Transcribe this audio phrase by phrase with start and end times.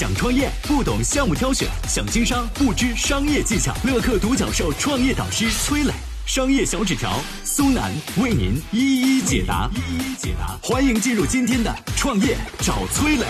[0.00, 3.74] 想创业不懂项目挑选，想经商不知商业技巧。
[3.84, 5.92] 乐客独角兽创业导师崔磊，
[6.24, 9.68] 商业小纸条苏南为您一一解答。
[9.74, 13.26] 一一解答，欢迎进入今天的创业找崔磊。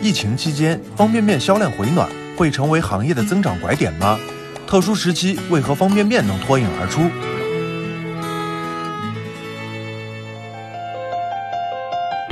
[0.00, 4.16] 疫情期间，方便面销量回暖，会成为行业的增长拐点吗？
[4.64, 7.10] 特殊时期，为何方便面能脱颖而出？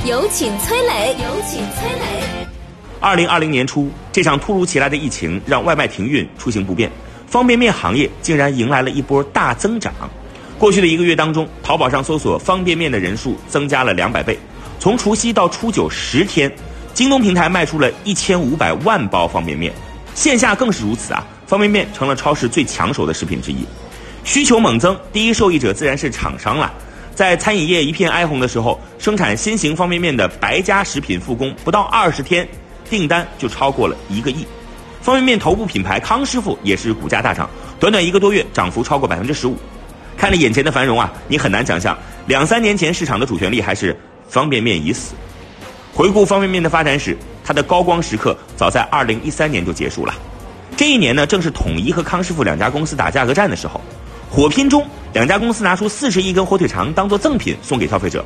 [0.07, 1.13] 有请崔磊。
[1.21, 2.47] 有请崔磊。
[3.01, 6.89] 二零二零年初，这场突如其来的疫情让外卖停运、出行不便，
[7.27, 9.93] 方便面行业竟然迎来了一波大增长。
[10.57, 14.39] 过去的一个月当中，淘宝上搜索方便面的人数增加了两百倍。
[14.79, 16.49] 从除夕到初九十天，
[16.93, 19.73] 京东平台卖出了一千五百万包方便面，
[20.15, 21.27] 线下更是如此啊！
[21.47, 23.65] 方便面成了超市最抢手的食品之一，
[24.23, 26.71] 需求猛增，第一受益者自然是厂商了。
[27.17, 32.47] 在餐饮业一片哀鸿的时候，生产新型方便面的白家食品复工不到二十天，
[32.91, 34.45] 订单就超过了一个亿。
[35.01, 39.57] 方便面头部品牌康师傅也是股价大涨，短短一个多月涨幅超过百分之十五。
[40.15, 45.15] 看着眼前的繁荣啊，你很难想象两三年前市场的主旋律还是方便面已死。
[45.95, 50.13] 回顾方便面的发展史，它的高光时刻早在二零一三年就结束了。
[50.75, 53.81] 这一年呢，正是统一和康师傅两家公司打价格战的时候。
[54.29, 58.23] 火拼中，两家公司拿出四十亿根火腿肠当做赠品送给消费者。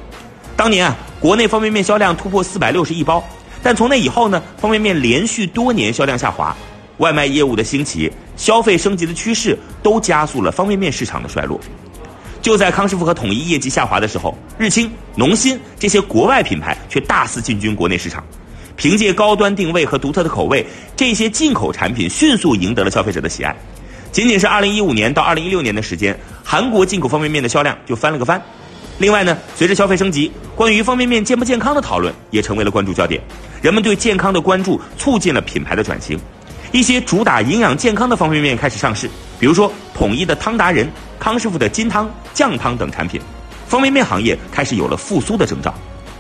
[0.58, 3.24] 当年啊，国内方便面销量突破四百六十亿包，
[3.64, 6.56] 但从那以后呢，方便面连续多年销量下滑。
[6.98, 11.60] 外卖业务的兴起、消费升级的趋势，都加速了方便面市场的衰落。
[12.44, 18.24] 就在康师傅和统一业绩下滑的时候，日清、农心这些国外品牌却大肆进军国内市场，
[18.76, 20.64] 凭借高端定位和独特的口味，
[20.96, 23.56] 这些进口产品迅速赢得了消费者的喜爱。
[24.12, 28.42] 仅仅是二零一五年到二零一六年的时间，韩国进口方便面的销量就翻了个番。
[28.98, 33.22] 另外呢，随着消费升级，关于方便面健不健康的讨论也成为了关注焦点。
[33.62, 36.20] 人们对健康的关注促进了品牌的转型，
[36.72, 39.10] 一些主打营养健康的方便面开始上市，
[39.40, 40.88] 比如说统一的汤达人、
[41.18, 43.20] 康师傅的金汤、酱汤等产品，
[43.66, 45.74] 方便面行业开始有了复苏的征兆。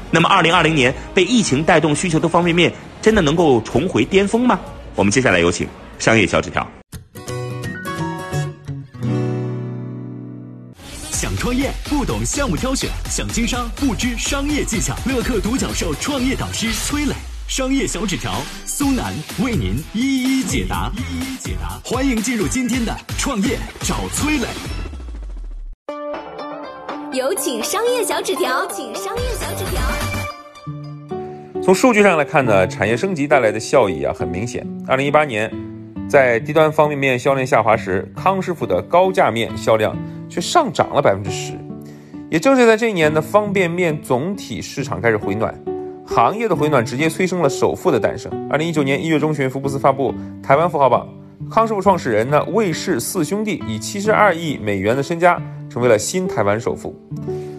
[0.10, 2.72] 那么，二零二零年被疫情带动需求的方便面，
[3.02, 4.60] 真的能够重回巅峰吗？
[4.96, 5.68] 我们接下来有请
[6.00, 6.66] 商业小纸条。
[11.42, 14.96] 创业不懂项目挑选，想经商不知商业技巧。
[15.08, 17.16] 乐客独角兽创业导师崔磊，
[17.48, 18.32] 商业小纸条
[18.64, 19.12] 苏南
[19.44, 20.92] 为您一一解答。
[20.96, 24.48] 一一解答，欢迎进入今天的创业找崔磊。
[27.12, 29.82] 有请商业小纸条，请商业小纸条。
[31.64, 34.64] 从数据上来看呢，产业升级带来的效益啊很明显。
[34.88, 35.52] 二零一八年，
[36.08, 39.98] 在低端方便面销量下滑时，康师傅的高价面销量。
[40.32, 41.52] 却上涨了百分之十，
[42.30, 45.54] 也正是在这一年呢，方便面总体市场开始回暖，
[46.06, 48.32] 行业的回暖直接催生了首富的诞生。
[48.50, 51.06] 二零一九年一月中旬，福布斯发布台湾富豪榜，
[51.52, 55.38] 康师傅创始人呢魏氏四兄弟以七十二亿美元的身家，
[55.70, 56.96] 成为了新台湾首富。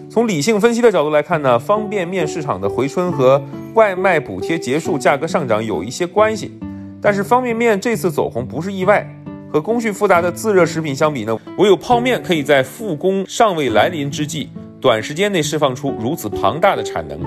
[0.09, 3.39] 从理性分析的角度来看呢，方便面市场的回春和
[3.75, 6.51] 外卖补贴结束、价格上涨有一些关系，
[6.99, 9.07] 但是方便面这次走红不是意外。
[9.53, 14.49] 和工序复杂的自热食品相比呢，唯有泡面可以在复工尚未来临之际，
[14.81, 17.19] 短时间内释放出如此庞大的产能。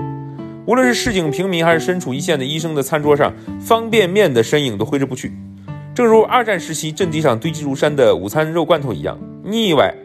[0.65, 5.31] 无论是市井平民，还是身处一线的医生的餐桌上，方便面的身影都挥之不去。
[5.95, 9.95] 正如二战时期阵地上堆积如山的午餐肉罐头一样，腻歪、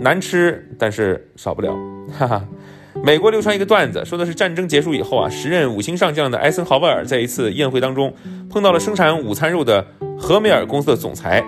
[0.00, 1.72] 难吃，但是少不了。
[2.18, 2.44] 哈哈。
[3.04, 8.12] 美国流传一个段子，说的是战争结束以后啊，时任五星上将的艾森豪威尔在一次宴会当中
[8.50, 9.86] 碰到了生产午餐肉的
[10.18, 11.44] 和美尔公司的总裁。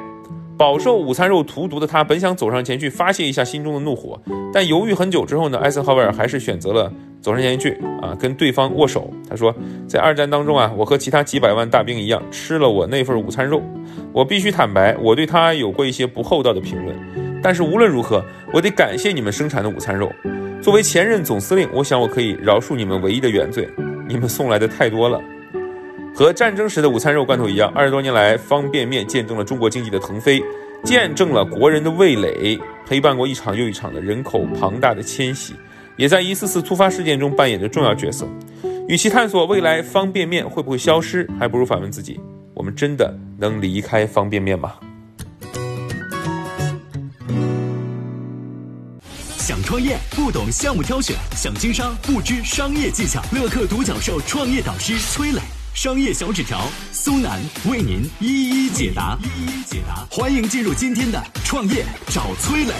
[0.56, 4.20] 饱受午餐肉荼毒的他，本想走上前去发泄一下心中的怒火，
[4.52, 9.08] 但犹豫很久之后呢，艾森豪威尔还是选择了走上前去啊，跟对方握手。
[9.30, 9.54] 他说，
[9.86, 13.62] 在二战当中啊，我和其他几百万大兵一样，吃了我那份午餐肉。
[14.12, 18.20] 我必须坦白，我对他有过一些不厚道的评论，但是无论如何，
[18.52, 20.10] 我得感谢你们生产的午餐肉。
[20.60, 23.69] 作为前任总司令，我想我可以饶恕你们唯一的原罪，
[24.08, 25.20] 你们送来的太多了。
[26.19, 30.43] 和战争时的午餐肉罐头一样，二十多年来，方便面见证了中国经济的腾飞，
[30.82, 35.55] 见证了国人的味蕾，陪伴过一场又一场的人口庞大的迁徙，
[35.97, 38.26] 也在一次次突发事件中扮演着重要角色。
[38.88, 42.19] 与其探索未来方便面会不会消失，还不如反问自己：
[42.53, 44.75] 我们真的能离开方便面吗？
[49.37, 53.23] 想创业不懂项目挑选，想经商不知商业技巧。
[53.31, 55.41] 乐客独角兽创业导师崔磊，
[55.75, 59.17] 商业小纸条苏南为您一一解答。
[59.23, 62.75] 一一解答，欢迎进入今天的创业找崔磊。